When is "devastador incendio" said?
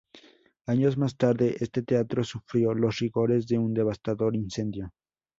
3.71-4.89